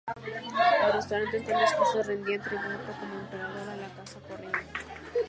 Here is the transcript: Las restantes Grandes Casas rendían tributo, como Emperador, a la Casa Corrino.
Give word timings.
Las 0.81 0.95
restantes 0.95 1.45
Grandes 1.47 1.71
Casas 1.73 2.07
rendían 2.07 2.41
tributo, 2.41 2.91
como 2.99 3.19
Emperador, 3.19 3.69
a 3.69 3.75
la 3.75 3.87
Casa 3.89 4.19
Corrino. 4.21 4.51